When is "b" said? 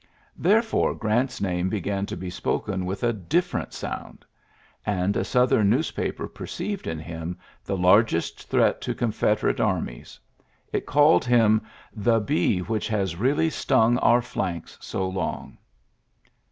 5.13-5.23